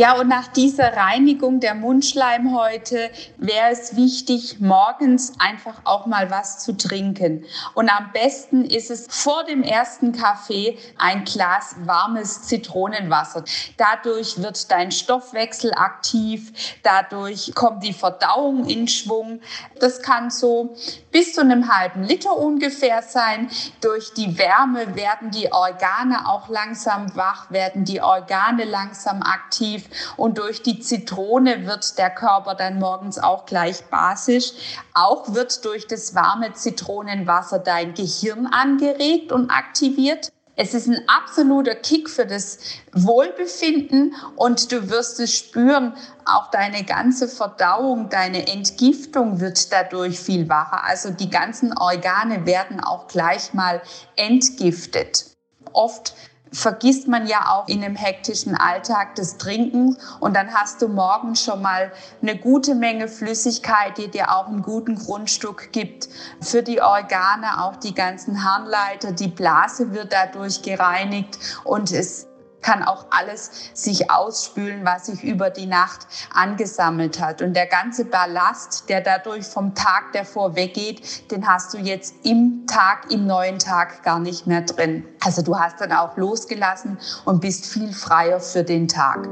Ja, 0.00 0.14
und 0.14 0.28
nach 0.28 0.48
dieser 0.48 0.96
Reinigung 0.96 1.60
der 1.60 1.74
Mundschleimhäute 1.74 3.10
wäre 3.36 3.68
es 3.70 3.96
wichtig, 3.96 4.58
morgens 4.58 5.34
einfach 5.38 5.82
auch 5.84 6.06
mal 6.06 6.30
was 6.30 6.58
zu 6.60 6.74
trinken. 6.74 7.44
Und 7.74 7.90
am 7.90 8.10
besten 8.14 8.64
ist 8.64 8.90
es 8.90 9.08
vor 9.10 9.44
dem 9.44 9.62
ersten 9.62 10.12
Kaffee 10.12 10.78
ein 10.96 11.24
Glas 11.24 11.76
warmes 11.84 12.44
Zitronenwasser. 12.44 13.44
Dadurch 13.76 14.42
wird 14.42 14.70
dein 14.70 14.90
Stoffwechsel 14.90 15.74
aktiv, 15.74 16.78
dadurch 16.82 17.54
kommt 17.54 17.84
die 17.84 17.92
Verdauung 17.92 18.64
in 18.64 18.88
Schwung. 18.88 19.42
Das 19.80 20.00
kann 20.00 20.30
so 20.30 20.74
bis 21.12 21.34
zu 21.34 21.42
einem 21.42 21.70
halben 21.70 22.04
Liter 22.04 22.38
ungefähr 22.38 23.02
sein. 23.02 23.50
Durch 23.82 24.14
die 24.14 24.38
Wärme 24.38 24.96
werden 24.96 25.30
die 25.30 25.52
Organe 25.52 26.26
auch 26.26 26.48
langsam 26.48 27.14
wach, 27.16 27.50
werden 27.50 27.84
die 27.84 28.00
Organe 28.00 28.64
langsam 28.64 29.20
aktiv 29.22 29.89
und 30.16 30.38
durch 30.38 30.62
die 30.62 30.80
Zitrone 30.80 31.66
wird 31.66 31.98
der 31.98 32.10
Körper 32.10 32.54
dann 32.54 32.78
morgens 32.78 33.18
auch 33.18 33.46
gleich 33.46 33.84
basisch. 33.84 34.52
Auch 34.94 35.34
wird 35.34 35.64
durch 35.64 35.86
das 35.86 36.14
warme 36.14 36.52
Zitronenwasser 36.52 37.58
dein 37.58 37.94
Gehirn 37.94 38.46
angeregt 38.46 39.32
und 39.32 39.50
aktiviert. 39.50 40.30
Es 40.62 40.74
ist 40.74 40.88
ein 40.88 41.08
absoluter 41.08 41.74
Kick 41.74 42.10
für 42.10 42.26
das 42.26 42.58
Wohlbefinden 42.92 44.14
und 44.36 44.70
du 44.70 44.90
wirst 44.90 45.18
es 45.18 45.34
spüren, 45.34 45.94
auch 46.26 46.50
deine 46.50 46.84
ganze 46.84 47.28
Verdauung, 47.28 48.10
deine 48.10 48.46
Entgiftung 48.46 49.40
wird 49.40 49.72
dadurch 49.72 50.20
viel 50.20 50.50
wacher. 50.50 50.84
Also 50.84 51.12
die 51.12 51.30
ganzen 51.30 51.76
Organe 51.78 52.44
werden 52.44 52.78
auch 52.80 53.08
gleich 53.08 53.54
mal 53.54 53.80
entgiftet. 54.16 55.24
Oft 55.72 56.14
vergisst 56.52 57.08
man 57.08 57.26
ja 57.26 57.48
auch 57.48 57.68
in 57.68 57.84
einem 57.84 57.96
hektischen 57.96 58.54
Alltag 58.54 59.14
das 59.14 59.36
Trinken 59.38 59.96
und 60.18 60.34
dann 60.34 60.52
hast 60.52 60.82
du 60.82 60.88
morgens 60.88 61.44
schon 61.44 61.62
mal 61.62 61.92
eine 62.22 62.36
gute 62.36 62.74
Menge 62.74 63.08
Flüssigkeit, 63.08 63.98
die 63.98 64.08
dir 64.08 64.34
auch 64.34 64.48
einen 64.48 64.62
guten 64.62 64.96
Grundstück 64.96 65.72
gibt. 65.72 66.08
Für 66.40 66.62
die 66.62 66.80
Organe, 66.80 67.62
auch 67.62 67.76
die 67.76 67.94
ganzen 67.94 68.44
Harnleiter, 68.44 69.12
die 69.12 69.28
Blase 69.28 69.92
wird 69.92 70.12
dadurch 70.12 70.62
gereinigt. 70.62 71.38
Und 71.64 71.92
es 71.92 72.26
kann 72.62 72.82
auch 72.82 73.06
alles 73.10 73.70
sich 73.74 74.10
ausspülen, 74.10 74.84
was 74.84 75.06
sich 75.06 75.22
über 75.22 75.50
die 75.50 75.66
Nacht 75.66 76.06
angesammelt 76.34 77.20
hat. 77.20 77.42
Und 77.42 77.54
der 77.54 77.66
ganze 77.66 78.04
Ballast, 78.04 78.88
der 78.88 79.00
dadurch 79.00 79.46
vom 79.46 79.74
Tag 79.74 80.12
davor 80.12 80.56
weggeht, 80.56 81.30
den 81.30 81.46
hast 81.46 81.74
du 81.74 81.78
jetzt 81.78 82.14
im 82.22 82.66
Tag, 82.66 83.10
im 83.10 83.26
neuen 83.26 83.58
Tag 83.58 84.02
gar 84.02 84.18
nicht 84.18 84.46
mehr 84.46 84.62
drin. 84.62 85.06
Also 85.24 85.42
du 85.42 85.58
hast 85.58 85.80
dann 85.80 85.92
auch 85.92 86.16
losgelassen 86.16 86.98
und 87.24 87.40
bist 87.40 87.66
viel 87.66 87.92
freier 87.92 88.40
für 88.40 88.64
den 88.64 88.88
Tag. 88.88 89.28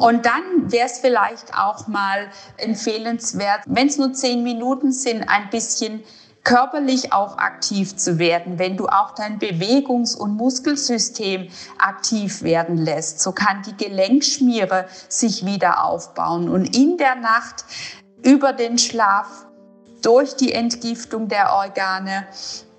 Und 0.00 0.26
dann 0.26 0.70
wäre 0.70 0.86
es 0.86 1.00
vielleicht 1.00 1.54
auch 1.54 1.88
mal 1.88 2.28
empfehlenswert, 2.56 3.62
wenn 3.66 3.88
es 3.88 3.98
nur 3.98 4.12
zehn 4.12 4.44
Minuten 4.44 4.92
sind, 4.92 5.28
ein 5.28 5.50
bisschen 5.50 6.04
körperlich 6.48 7.12
auch 7.12 7.36
aktiv 7.36 7.94
zu 7.94 8.18
werden, 8.18 8.58
wenn 8.58 8.78
du 8.78 8.86
auch 8.86 9.10
dein 9.14 9.38
Bewegungs- 9.38 10.16
und 10.16 10.34
Muskelsystem 10.34 11.48
aktiv 11.78 12.42
werden 12.42 12.78
lässt. 12.78 13.20
So 13.20 13.32
kann 13.32 13.60
die 13.64 13.76
Gelenkschmiere 13.76 14.86
sich 15.10 15.44
wieder 15.44 15.84
aufbauen 15.84 16.48
und 16.48 16.74
in 16.74 16.96
der 16.96 17.16
Nacht 17.16 17.66
über 18.24 18.54
den 18.54 18.78
Schlaf 18.78 19.44
durch 20.00 20.36
die 20.36 20.54
Entgiftung 20.54 21.28
der 21.28 21.52
Organe 21.52 22.26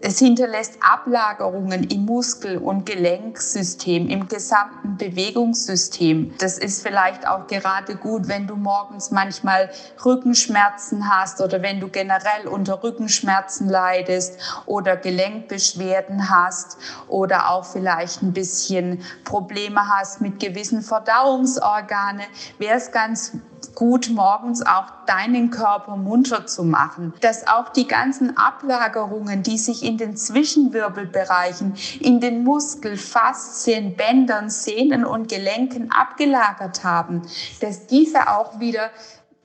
Es 0.01 0.19
hinterlässt 0.19 0.77
Ablagerungen 0.79 1.83
im 1.83 2.05
Muskel- 2.05 2.57
und 2.57 2.85
Gelenksystem, 2.85 4.07
im 4.07 4.29
gesamten 4.29 4.95
Bewegungssystem. 4.95 6.33
Das 6.37 6.57
ist 6.57 6.81
vielleicht 6.81 7.27
auch 7.27 7.47
gerade 7.47 7.97
gut, 7.97 8.29
wenn 8.29 8.47
du 8.47 8.55
morgens 8.55 9.11
manchmal 9.11 9.69
Rückenschmerzen 10.05 11.13
hast 11.13 11.41
oder 11.41 11.61
wenn 11.61 11.81
du 11.81 11.89
generell 11.89 12.47
unter 12.49 12.81
Rückenschmerzen 12.81 13.67
leidest 13.67 14.39
oder 14.65 14.95
Gelenkbeschwerden 14.95 16.29
hast 16.29 16.77
oder 17.09 17.49
auch 17.49 17.65
vielleicht 17.65 18.21
ein 18.21 18.31
bisschen 18.31 19.03
Probleme 19.25 19.89
hast 19.89 20.21
mit 20.21 20.39
gewissen 20.39 20.81
Verdauungsorgane, 20.81 22.23
wäre 22.57 22.77
es 22.77 22.93
ganz 22.93 23.33
gut, 23.75 24.09
morgens 24.09 24.65
auch 24.65 24.85
deinen 25.05 25.49
Körper 25.49 25.95
munter 25.95 26.45
zu 26.47 26.63
machen. 26.63 27.13
Dass 27.21 27.47
auch 27.47 27.69
die 27.69 27.87
ganzen 27.87 28.37
Ablagerungen, 28.37 29.43
die 29.43 29.57
sich 29.57 29.83
in 29.83 29.97
den 29.97 30.15
Zwischenwirbelbereichen, 30.15 31.75
in 31.99 32.19
den 32.19 32.43
Muskel, 32.43 32.97
Faszien, 32.97 33.95
Bändern, 33.95 34.49
Sehnen 34.49 35.05
und 35.05 35.29
Gelenken 35.29 35.91
abgelagert 35.91 36.83
haben, 36.83 37.21
dass 37.61 37.87
diese 37.87 38.29
auch 38.29 38.59
wieder 38.59 38.89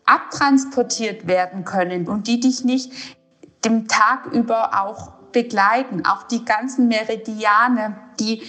abtransportiert 0.06 1.26
werden 1.26 1.64
können 1.64 2.09
und 2.09 2.26
die 2.26 2.40
dich 2.40 2.64
nicht 2.64 2.92
dem 3.64 3.88
Tag 3.88 4.26
über 4.33 4.83
auch 4.83 5.12
begleiten. 5.33 6.04
Auch 6.06 6.23
die 6.25 6.44
ganzen 6.44 6.88
Meridiane, 6.88 7.97
die 8.21 8.42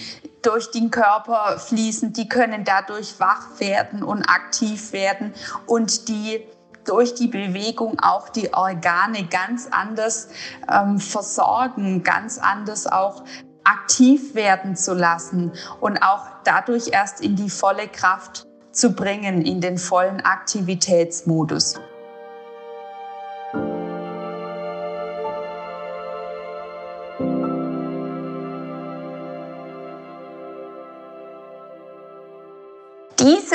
durch 0.46 0.70
den 0.70 0.90
Körper 0.92 1.58
fließen, 1.58 2.12
die 2.12 2.28
können 2.28 2.64
dadurch 2.64 3.18
wach 3.18 3.58
werden 3.58 4.04
und 4.04 4.22
aktiv 4.22 4.92
werden 4.92 5.34
und 5.66 6.08
die 6.08 6.46
durch 6.84 7.14
die 7.14 7.26
Bewegung 7.26 7.98
auch 8.00 8.28
die 8.28 8.54
Organe 8.54 9.24
ganz 9.26 9.66
anders 9.70 10.28
ähm, 10.72 11.00
versorgen, 11.00 12.04
ganz 12.04 12.38
anders 12.38 12.86
auch 12.86 13.24
aktiv 13.64 14.36
werden 14.36 14.76
zu 14.76 14.94
lassen 14.94 15.52
und 15.80 15.98
auch 15.98 16.28
dadurch 16.44 16.90
erst 16.92 17.20
in 17.20 17.34
die 17.34 17.50
volle 17.50 17.88
Kraft 17.88 18.46
zu 18.70 18.92
bringen, 18.92 19.42
in 19.42 19.60
den 19.60 19.78
vollen 19.78 20.20
Aktivitätsmodus. 20.20 21.74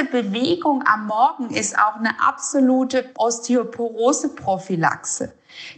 Diese 0.02 0.24
Bewegung 0.24 0.84
am 0.88 1.08
Morgen 1.08 1.50
ist 1.52 1.78
auch 1.78 1.96
eine 1.96 2.20
absolute 2.20 3.12
Osteoporose-Prophylaxe. 3.18 5.32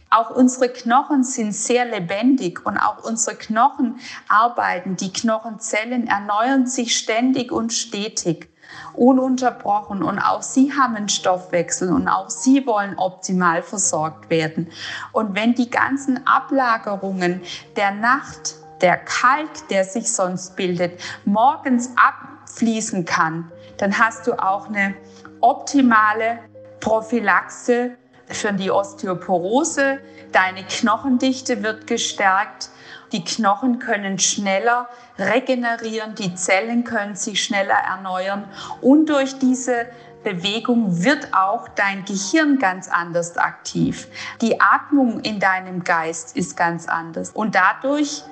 Auch 0.10 0.30
unsere 0.30 0.70
Knochen 0.70 1.26
sind 1.26 1.54
sehr 1.54 1.84
lebendig 1.86 2.66
und 2.66 2.78
auch 2.78 3.04
unsere 3.04 3.36
Knochen 3.36 4.00
arbeiten. 4.30 4.96
Die 4.96 5.12
Knochenzellen 5.12 6.08
erneuern 6.08 6.68
sich 6.68 6.96
ständig 6.96 7.52
und 7.52 7.74
stetig, 7.74 8.50
ununterbrochen. 8.94 10.02
Und 10.04 10.20
auch 10.20 10.42
sie 10.42 10.72
haben 10.72 10.96
einen 10.96 11.10
Stoffwechsel 11.10 11.92
und 11.92 12.08
auch 12.08 12.30
sie 12.30 12.66
wollen 12.66 12.98
optimal 12.98 13.62
versorgt 13.62 14.30
werden. 14.30 14.72
Und 15.12 15.36
wenn 15.36 15.54
die 15.54 15.70
ganzen 15.70 16.26
Ablagerungen 16.26 17.42
der 17.76 17.92
Nacht, 17.92 18.56
der 18.80 18.96
Kalk, 18.98 19.68
der 19.70 19.84
sich 19.84 20.14
sonst 20.14 20.56
bildet, 20.56 20.98
morgens 21.26 21.90
abfließen 21.98 23.04
kann, 23.06 23.52
dann 23.84 24.00
hast 24.00 24.28
du 24.28 24.42
auch 24.42 24.70
eine 24.70 24.96
optimale 25.42 26.40
Prophylaxe 26.80 27.98
für 28.28 28.54
die 28.54 28.72
Osteoporose. 28.72 30.00
Deine 30.32 30.64
Knochendichte 30.64 31.64
wird 31.64 31.86
gestärkt. 31.86 32.70
Die 33.12 33.26
Knochen 33.26 33.80
können 33.80 34.20
schneller 34.20 34.88
regenerieren, 35.20 36.16
die 36.16 36.34
Zellen 36.34 36.86
können 36.86 37.16
sich 37.16 37.44
schneller 37.44 37.76
erneuern 37.76 38.46
und 38.80 39.10
durch 39.10 39.38
diese 39.38 39.88
Bewegung 40.24 41.04
wird 41.04 41.34
auch 41.34 41.68
dein 41.68 42.06
Gehirn 42.06 42.60
ganz 42.60 42.88
anders 42.88 43.38
aktiv. 43.38 44.08
Die 44.40 44.62
Atmung 44.62 45.20
in 45.20 45.42
deinem 45.42 45.84
Geist 45.84 46.38
ist 46.38 46.56
ganz 46.56 46.88
anders 46.88 47.32
und 47.32 47.54
dadurch 47.54 48.24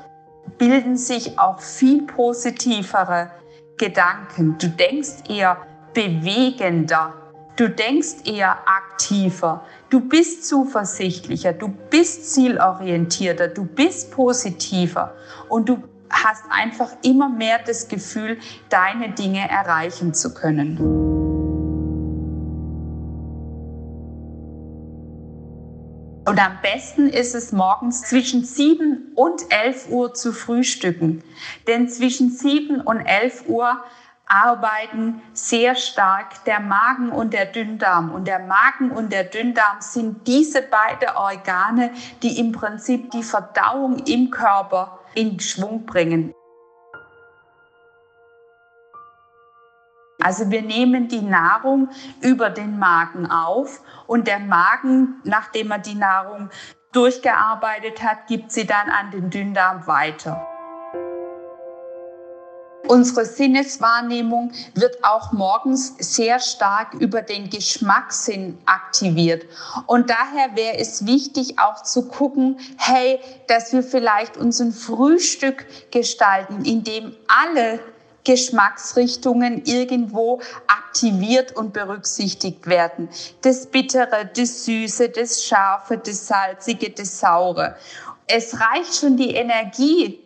bilden 0.57 0.95
sich 0.95 1.37
auch 1.37 1.59
viel 1.59 2.03
positivere 2.03 3.31
Gedanken. 3.81 4.59
Du 4.59 4.69
denkst 4.69 5.27
eher 5.27 5.57
bewegender. 5.95 7.15
Du 7.55 7.67
denkst 7.67 8.25
eher 8.25 8.59
aktiver. 8.67 9.65
Du 9.89 10.01
bist 10.01 10.47
zuversichtlicher. 10.47 11.53
Du 11.53 11.69
bist 11.89 12.31
zielorientierter. 12.31 13.47
Du 13.47 13.65
bist 13.65 14.11
positiver. 14.11 15.15
Und 15.49 15.67
du 15.67 15.83
hast 16.11 16.43
einfach 16.51 16.91
immer 17.03 17.27
mehr 17.27 17.59
das 17.65 17.87
Gefühl, 17.87 18.37
deine 18.69 19.13
Dinge 19.13 19.49
erreichen 19.49 20.13
zu 20.13 20.31
können. 20.35 21.10
Und 26.23 26.39
am 26.39 26.59
besten 26.61 27.09
ist 27.09 27.33
es 27.33 27.51
morgens 27.51 28.03
zwischen 28.03 28.45
7 28.45 29.13
und 29.15 29.41
11 29.49 29.89
Uhr 29.89 30.13
zu 30.13 30.33
frühstücken. 30.33 31.23
Denn 31.67 31.89
zwischen 31.89 32.29
7 32.29 32.79
und 32.79 32.99
11 32.99 33.45
Uhr 33.47 33.83
arbeiten 34.27 35.21
sehr 35.33 35.75
stark 35.75 36.45
der 36.45 36.59
Magen 36.59 37.09
und 37.11 37.33
der 37.33 37.47
Dünndarm. 37.47 38.13
Und 38.13 38.27
der 38.27 38.39
Magen 38.39 38.91
und 38.91 39.11
der 39.11 39.23
Dünndarm 39.23 39.77
sind 39.81 40.27
diese 40.27 40.61
beiden 40.61 41.09
Organe, 41.15 41.91
die 42.21 42.39
im 42.39 42.51
Prinzip 42.51 43.09
die 43.11 43.23
Verdauung 43.23 43.97
im 44.05 44.29
Körper 44.29 44.99
in 45.15 45.39
Schwung 45.39 45.85
bringen. 45.87 46.33
Also 50.21 50.51
wir 50.51 50.61
nehmen 50.61 51.07
die 51.07 51.21
Nahrung 51.21 51.89
über 52.21 52.49
den 52.49 52.77
Magen 52.77 53.29
auf 53.29 53.81
und 54.07 54.27
der 54.27 54.39
Magen, 54.39 55.21
nachdem 55.23 55.71
er 55.71 55.79
die 55.79 55.95
Nahrung 55.95 56.49
durchgearbeitet 56.91 58.03
hat, 58.03 58.27
gibt 58.27 58.51
sie 58.51 58.67
dann 58.67 58.89
an 58.89 59.11
den 59.11 59.29
Dünndarm 59.29 59.87
weiter. 59.87 60.47
Unsere 62.87 63.25
Sinneswahrnehmung 63.25 64.51
wird 64.75 65.01
auch 65.03 65.31
morgens 65.31 65.95
sehr 65.99 66.39
stark 66.39 66.93
über 66.95 67.21
den 67.21 67.49
Geschmackssinn 67.49 68.57
aktiviert. 68.65 69.45
Und 69.85 70.09
daher 70.09 70.55
wäre 70.55 70.77
es 70.77 71.05
wichtig, 71.05 71.57
auch 71.57 71.83
zu 71.83 72.09
gucken, 72.09 72.59
hey, 72.77 73.19
dass 73.47 73.71
wir 73.71 73.81
vielleicht 73.81 74.35
unseren 74.35 74.73
Frühstück 74.73 75.65
gestalten, 75.91 76.65
in 76.65 76.83
dem 76.83 77.15
alle 77.27 77.79
Geschmacksrichtungen 78.23 79.63
irgendwo 79.65 80.41
aktiviert 80.67 81.55
und 81.55 81.73
berücksichtigt 81.73 82.67
werden. 82.67 83.09
Das 83.41 83.67
Bittere, 83.67 84.29
das 84.35 84.65
Süße, 84.65 85.09
das 85.09 85.43
Scharfe, 85.43 85.97
das 85.97 86.27
Salzige, 86.27 86.89
das 86.89 87.19
Saure. 87.19 87.75
Es 88.27 88.59
reicht 88.59 88.95
schon 88.95 89.17
die 89.17 89.31
Energie, 89.31 90.19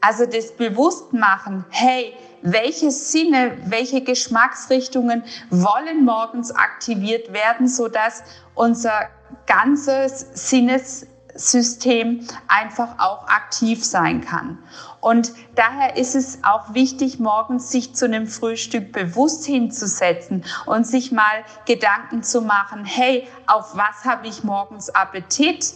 also 0.00 0.26
das 0.26 0.52
Bewusstmachen, 0.52 1.64
hey, 1.70 2.14
welche 2.42 2.90
Sinne, 2.90 3.56
welche 3.66 4.02
Geschmacksrichtungen 4.02 5.24
wollen 5.50 6.04
morgens 6.04 6.52
aktiviert 6.52 7.32
werden, 7.32 7.66
sodass 7.66 8.22
unser 8.54 9.08
ganzes 9.46 10.26
Sinnes 10.34 11.06
System 11.34 12.26
einfach 12.48 12.98
auch 12.98 13.26
aktiv 13.28 13.84
sein 13.84 14.20
kann. 14.22 14.58
Und 15.06 15.34
daher 15.54 15.96
ist 15.96 16.16
es 16.16 16.42
auch 16.42 16.74
wichtig, 16.74 17.20
morgens 17.20 17.70
sich 17.70 17.94
zu 17.94 18.06
einem 18.06 18.26
Frühstück 18.26 18.90
bewusst 18.90 19.46
hinzusetzen 19.46 20.44
und 20.66 20.84
sich 20.84 21.12
mal 21.12 21.44
Gedanken 21.64 22.24
zu 22.24 22.42
machen, 22.42 22.84
hey, 22.84 23.28
auf 23.46 23.76
was 23.76 24.04
habe 24.04 24.26
ich 24.26 24.42
morgens 24.42 24.90
Appetit? 24.90 25.74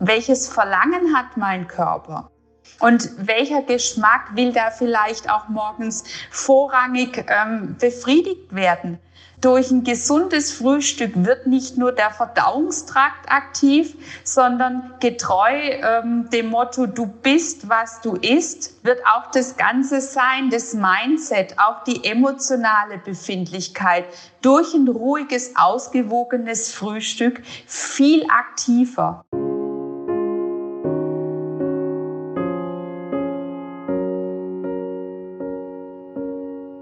Welches 0.00 0.48
Verlangen 0.48 1.16
hat 1.16 1.36
mein 1.36 1.68
Körper? 1.68 2.32
Und 2.80 3.08
welcher 3.18 3.62
Geschmack 3.62 4.34
will 4.34 4.52
da 4.52 4.72
vielleicht 4.72 5.30
auch 5.30 5.48
morgens 5.48 6.02
vorrangig 6.32 7.26
ähm, 7.28 7.76
befriedigt 7.78 8.52
werden? 8.52 8.98
Durch 9.40 9.70
ein 9.70 9.84
gesundes 9.84 10.50
Frühstück 10.50 11.12
wird 11.14 11.46
nicht 11.46 11.78
nur 11.78 11.92
der 11.92 12.10
Verdauungstrakt 12.10 13.30
aktiv, 13.30 13.94
sondern 14.24 14.94
getreu 14.98 15.52
ähm, 15.52 16.28
dem 16.32 16.50
Motto, 16.50 16.86
du 16.86 17.06
bist, 17.06 17.68
was 17.68 18.00
du 18.00 18.16
isst, 18.16 18.84
wird 18.84 19.00
auch 19.06 19.30
das 19.30 19.56
Ganze 19.56 20.00
sein, 20.00 20.50
das 20.50 20.74
Mindset, 20.74 21.54
auch 21.56 21.84
die 21.84 22.04
emotionale 22.04 22.98
Befindlichkeit 22.98 24.06
durch 24.42 24.74
ein 24.74 24.88
ruhiges, 24.88 25.54
ausgewogenes 25.54 26.72
Frühstück 26.72 27.40
viel 27.66 28.24
aktiver. 28.28 29.24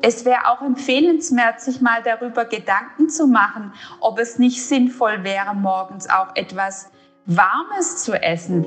Es 0.08 0.24
wäre 0.24 0.46
auch 0.46 0.62
empfehlenswert, 0.62 1.60
sich 1.60 1.80
mal 1.80 2.00
darüber 2.00 2.44
Gedanken 2.44 3.08
zu 3.08 3.26
machen, 3.26 3.72
ob 3.98 4.20
es 4.20 4.38
nicht 4.38 4.64
sinnvoll 4.64 5.24
wäre, 5.24 5.52
morgens 5.52 6.08
auch 6.08 6.28
etwas 6.36 6.92
Warmes 7.24 8.04
zu 8.04 8.12
essen. 8.14 8.62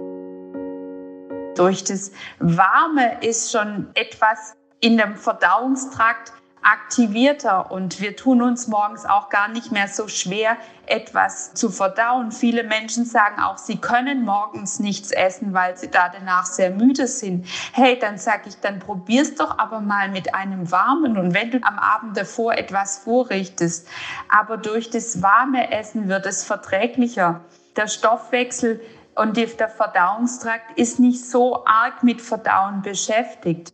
Durch 1.56 1.86
das 1.86 2.12
Warme 2.40 3.22
ist 3.22 3.54
schon 3.54 3.88
etwas 3.94 4.58
in 4.82 4.98
dem 4.98 5.16
Verdauungstrakt 5.16 6.34
aktivierter 6.72 7.72
und 7.72 8.00
wir 8.00 8.16
tun 8.16 8.42
uns 8.42 8.68
morgens 8.68 9.06
auch 9.06 9.30
gar 9.30 9.48
nicht 9.48 9.72
mehr 9.72 9.88
so 9.88 10.08
schwer, 10.08 10.58
etwas 10.86 11.54
zu 11.54 11.70
verdauen. 11.70 12.32
Viele 12.32 12.64
Menschen 12.64 13.06
sagen 13.06 13.42
auch, 13.42 13.58
sie 13.58 13.78
können 13.78 14.24
morgens 14.24 14.80
nichts 14.80 15.12
essen, 15.12 15.54
weil 15.54 15.78
sie 15.78 15.90
da 15.90 16.10
danach 16.10 16.46
sehr 16.46 16.70
müde 16.72 17.08
sind. 17.08 17.48
Hey, 17.74 17.98
dann 17.98 18.18
sage 18.18 18.50
ich, 18.50 18.60
dann 18.60 18.80
probier's 18.80 19.36
doch 19.36 19.58
aber 19.58 19.80
mal 19.82 20.10
mit 20.10 20.36
einem 20.36 20.72
warmen 20.72 21.18
und 21.18 21.34
wenn 21.34 21.52
du 21.52 21.60
am 21.64 21.80
Abend 21.80 22.18
davor 22.18 22.54
etwas 22.54 23.00
vorrichtest, 23.00 23.88
aber 24.30 24.58
durch 24.58 24.90
das 24.90 25.22
warme 25.22 25.72
Essen 25.72 26.08
wird 26.08 26.26
es 26.26 26.44
verträglicher. 26.44 27.42
Der 27.76 27.88
Stoffwechsel 27.88 28.82
und 29.16 29.38
der 29.38 29.48
Verdauungstrakt 29.48 30.78
ist 30.78 31.00
nicht 31.00 31.30
so 31.30 31.66
arg 31.66 32.04
mit 32.04 32.22
Verdauen 32.22 32.82
beschäftigt. 32.82 33.74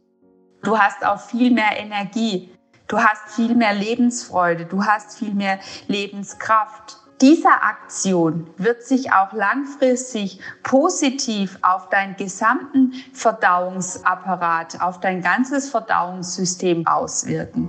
Du 0.64 0.78
hast 0.80 1.06
auch 1.06 1.20
viel 1.20 1.52
mehr 1.52 1.78
Energie. 1.78 2.55
Du 2.88 3.00
hast 3.00 3.36
viel 3.36 3.56
mehr 3.56 3.74
Lebensfreude, 3.74 4.66
du 4.66 4.86
hast 4.86 5.18
viel 5.18 5.34
mehr 5.34 5.60
Lebenskraft. 5.88 6.98
Diese 7.20 7.50
Aktion 7.50 8.48
wird 8.58 8.84
sich 8.84 9.12
auch 9.12 9.34
langfristig 9.34 10.40
positiv 10.62 11.58
auf 11.64 11.90
deinen 11.90 12.16
gesamten 12.16 12.94
Verdauungsapparat, 13.14 14.82
auf 14.82 15.00
dein 15.00 15.22
ganzes 15.22 15.70
Verdauungssystem 15.70 16.86
auswirken. 16.86 17.68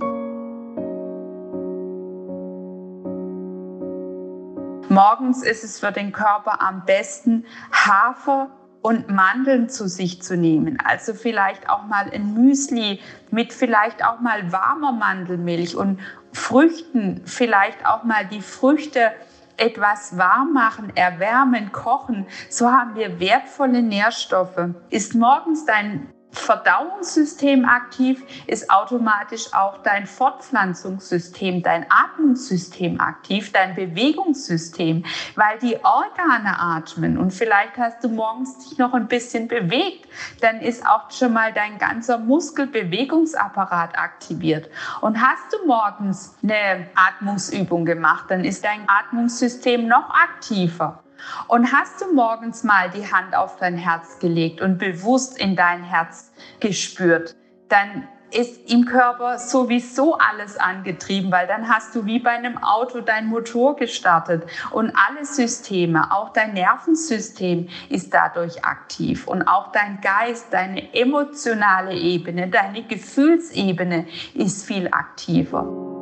Morgens 4.89 5.43
ist 5.43 5.63
es 5.63 5.79
für 5.79 5.91
den 5.91 6.11
Körper 6.11 6.61
am 6.61 6.85
besten, 6.85 7.45
Hafer 7.71 8.49
und 8.81 9.09
Mandeln 9.09 9.69
zu 9.69 9.87
sich 9.87 10.21
zu 10.21 10.37
nehmen. 10.37 10.77
Also 10.83 11.13
vielleicht 11.13 11.69
auch 11.69 11.83
mal 11.85 12.09
ein 12.11 12.33
Müsli 12.33 12.99
mit 13.31 13.53
vielleicht 13.53 14.03
auch 14.05 14.19
mal 14.19 14.51
warmer 14.51 14.91
Mandelmilch 14.91 15.75
und 15.75 15.99
Früchten, 16.33 17.21
vielleicht 17.25 17.85
auch 17.85 18.03
mal 18.03 18.25
die 18.25 18.41
Früchte 18.41 19.11
etwas 19.57 20.17
warm 20.17 20.53
machen, 20.53 20.95
erwärmen, 20.95 21.71
kochen. 21.71 22.27
So 22.49 22.71
haben 22.71 22.95
wir 22.95 23.19
wertvolle 23.19 23.81
Nährstoffe. 23.81 24.69
Ist 24.89 25.15
morgens 25.15 25.65
dein 25.65 26.09
Verdauungssystem 26.37 27.65
aktiv, 27.65 28.23
ist 28.47 28.69
automatisch 28.69 29.53
auch 29.53 29.77
dein 29.83 30.05
Fortpflanzungssystem, 30.05 31.63
dein 31.63 31.85
Atmungssystem 31.89 32.99
aktiv, 32.99 33.51
dein 33.51 33.75
Bewegungssystem, 33.75 35.03
weil 35.35 35.57
die 35.59 35.77
Organe 35.83 36.59
atmen 36.59 37.17
und 37.17 37.31
vielleicht 37.31 37.77
hast 37.77 38.03
du 38.03 38.09
morgens 38.09 38.57
dich 38.59 38.77
noch 38.77 38.93
ein 38.93 39.07
bisschen 39.07 39.47
bewegt, 39.47 40.07
dann 40.41 40.61
ist 40.61 40.85
auch 40.85 41.11
schon 41.11 41.33
mal 41.33 41.53
dein 41.53 41.77
ganzer 41.77 42.17
Muskelbewegungsapparat 42.17 43.97
aktiviert. 43.97 44.69
Und 45.01 45.21
hast 45.21 45.53
du 45.53 45.65
morgens 45.65 46.35
eine 46.43 46.87
Atmungsübung 46.95 47.85
gemacht, 47.85 48.25
dann 48.29 48.43
ist 48.43 48.63
dein 48.63 48.87
Atmungssystem 48.87 49.87
noch 49.87 50.09
aktiver. 50.09 51.03
Und 51.47 51.71
hast 51.71 52.01
du 52.01 52.13
morgens 52.13 52.63
mal 52.63 52.89
die 52.89 53.11
Hand 53.11 53.35
auf 53.35 53.57
dein 53.57 53.77
Herz 53.77 54.19
gelegt 54.19 54.61
und 54.61 54.77
bewusst 54.77 55.37
in 55.39 55.55
dein 55.55 55.83
Herz 55.83 56.31
gespürt, 56.59 57.35
dann 57.69 58.07
ist 58.31 58.69
im 58.69 58.85
Körper 58.85 59.39
sowieso 59.39 60.17
alles 60.17 60.57
angetrieben, 60.57 61.31
weil 61.31 61.47
dann 61.47 61.69
hast 61.69 61.95
du 61.95 62.05
wie 62.05 62.19
bei 62.19 62.31
einem 62.31 62.57
Auto 62.57 63.01
dein 63.01 63.27
Motor 63.27 63.77
gestartet 63.77 64.43
und 64.71 64.91
alle 64.95 65.25
Systeme, 65.25 66.11
auch 66.13 66.33
dein 66.33 66.53
Nervensystem 66.53 67.69
ist 67.89 68.13
dadurch 68.13 68.65
aktiv 68.65 69.27
und 69.27 69.43
auch 69.47 69.71
dein 69.71 70.01
Geist, 70.01 70.47
deine 70.51 70.93
emotionale 70.93 71.93
Ebene, 71.93 72.49
deine 72.49 72.83
Gefühlsebene 72.83 74.07
ist 74.33 74.65
viel 74.65 74.89
aktiver. 74.91 75.96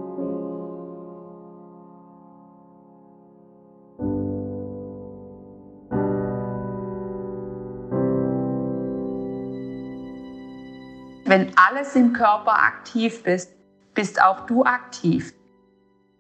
Wenn 11.28 11.52
alles 11.58 11.96
im 11.96 12.14
Körper 12.14 12.54
aktiv 12.54 13.24
bist, 13.24 13.52
bist 13.96 14.22
auch 14.22 14.46
du 14.46 14.64
aktiv. 14.64 15.34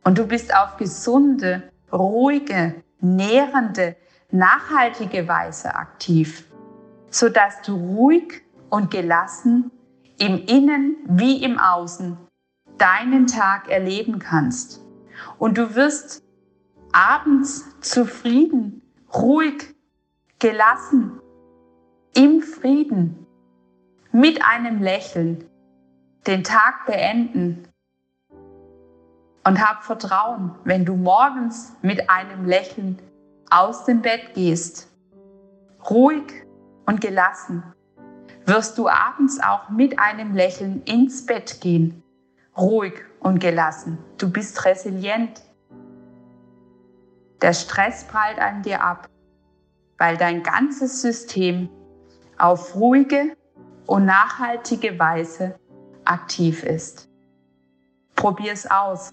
Und 0.04 0.18
du 0.18 0.26
bist 0.26 0.56
auf 0.56 0.78
gesunde, 0.78 1.72
ruhige, 1.94 2.84
nährende, 3.02 3.96
nachhaltige 4.32 5.28
Weise 5.28 5.76
aktiv, 5.76 6.46
sodass 7.12 7.62
du 7.62 7.76
ruhig 7.76 8.42
und 8.72 8.90
gelassen 8.90 9.70
im 10.18 10.44
Innen 10.46 10.96
wie 11.08 11.44
im 11.44 11.60
Außen 11.60 12.18
deinen 12.80 13.28
Tag 13.28 13.70
erleben 13.70 14.18
kannst. 14.18 14.82
Und 15.38 15.60
du 15.60 15.76
wirst 15.76 16.24
abends 16.92 17.64
zufrieden, 17.80 18.82
ruhig, 19.14 19.76
gelassen, 20.40 21.20
im 22.16 22.42
Frieden 22.42 23.25
mit 24.16 24.42
einem 24.46 24.82
Lächeln 24.82 25.44
den 26.26 26.46
Tag 26.46 26.86
beenden 26.86 27.68
und 29.44 29.60
hab 29.60 29.84
Vertrauen, 29.84 30.56
wenn 30.64 30.86
du 30.86 30.96
morgens 30.96 31.74
mit 31.82 32.10
einem 32.10 32.46
Lächeln 32.46 32.98
aus 33.50 33.84
dem 33.84 34.02
Bett 34.02 34.34
gehst, 34.34 34.90
ruhig 35.90 36.46
und 36.86 37.02
gelassen, 37.02 37.62
wirst 38.46 38.78
du 38.78 38.88
abends 38.88 39.42
auch 39.44 39.68
mit 39.70 40.00
einem 40.00 40.34
Lächeln 40.34 40.82
ins 40.84 41.26
Bett 41.26 41.60
gehen, 41.60 42.02
ruhig 42.58 42.94
und 43.20 43.40
gelassen. 43.40 43.98
Du 44.18 44.32
bist 44.32 44.64
resilient. 44.64 45.42
Der 47.42 47.52
Stress 47.52 48.06
prallt 48.06 48.40
an 48.40 48.62
dir 48.62 48.82
ab, 48.82 49.10
weil 49.98 50.16
dein 50.16 50.42
ganzes 50.42 51.02
System 51.02 51.68
auf 52.38 52.76
ruhige 52.76 53.36
und 53.86 54.06
nachhaltige 54.06 54.98
Weise 54.98 55.60
aktiv 56.06 56.64
ist. 56.64 57.10
Probier 58.16 58.54
es 58.54 58.70
aus. 58.70 59.12